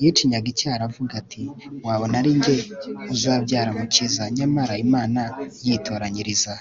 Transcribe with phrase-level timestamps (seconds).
[0.00, 1.42] yicinyaga icyara avuga ati
[1.86, 2.54] wabona arinjye
[3.14, 4.22] uzabyara umukiza.
[4.36, 5.20] nyamara imana
[5.64, 6.52] yitoranyiriza